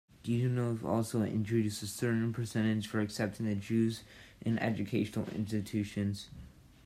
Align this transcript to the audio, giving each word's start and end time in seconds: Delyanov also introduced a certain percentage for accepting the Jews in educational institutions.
Delyanov 0.25 0.83
also 0.83 1.21
introduced 1.21 1.83
a 1.83 1.85
certain 1.85 2.33
percentage 2.33 2.87
for 2.87 3.01
accepting 3.01 3.45
the 3.45 3.53
Jews 3.53 4.01
in 4.43 4.57
educational 4.57 5.27
institutions. 5.29 6.27